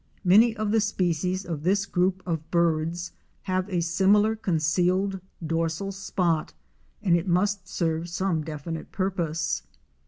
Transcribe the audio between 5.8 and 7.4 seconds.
spot, and it